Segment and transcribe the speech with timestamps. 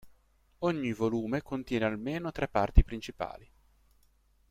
[0.61, 3.47] Ogni volume contiene almeno tre parti principali.